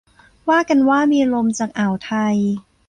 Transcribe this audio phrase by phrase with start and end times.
[0.49, 2.35] ว่ากันว่ามีลมจากอ่าวไทย